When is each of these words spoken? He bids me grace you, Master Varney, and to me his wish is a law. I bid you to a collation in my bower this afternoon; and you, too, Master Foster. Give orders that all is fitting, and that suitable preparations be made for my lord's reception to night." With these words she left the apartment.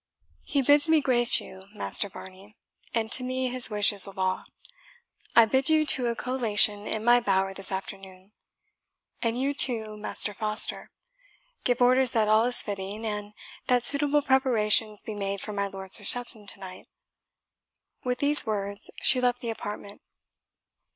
He 0.41 0.63
bids 0.63 0.89
me 0.89 0.99
grace 0.99 1.39
you, 1.39 1.65
Master 1.75 2.09
Varney, 2.09 2.57
and 2.91 3.11
to 3.11 3.23
me 3.23 3.49
his 3.49 3.69
wish 3.69 3.93
is 3.93 4.07
a 4.07 4.11
law. 4.11 4.45
I 5.35 5.45
bid 5.45 5.69
you 5.69 5.85
to 5.85 6.07
a 6.07 6.15
collation 6.15 6.87
in 6.87 7.03
my 7.03 7.19
bower 7.19 7.53
this 7.53 7.71
afternoon; 7.71 8.31
and 9.21 9.39
you, 9.39 9.53
too, 9.53 9.95
Master 9.97 10.33
Foster. 10.33 10.89
Give 11.63 11.83
orders 11.83 12.09
that 12.13 12.27
all 12.27 12.45
is 12.45 12.63
fitting, 12.63 13.05
and 13.05 13.33
that 13.67 13.83
suitable 13.83 14.23
preparations 14.23 15.03
be 15.03 15.13
made 15.13 15.39
for 15.39 15.53
my 15.53 15.67
lord's 15.67 15.99
reception 15.99 16.47
to 16.47 16.59
night." 16.59 16.87
With 18.03 18.17
these 18.17 18.43
words 18.43 18.89
she 19.03 19.21
left 19.21 19.39
the 19.41 19.51
apartment. 19.51 20.01